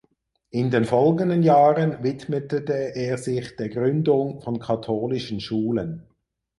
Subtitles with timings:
[0.49, 6.07] In den folgenden Jahren widmete er sich der Gründung von katholischen Schulen.